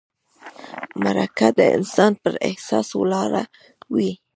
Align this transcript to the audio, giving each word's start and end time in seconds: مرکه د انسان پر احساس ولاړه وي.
مرکه 1.03 1.47
د 1.57 1.59
انسان 1.75 2.11
پر 2.21 2.33
احساس 2.49 2.87
ولاړه 3.01 3.43
وي. 3.95 4.11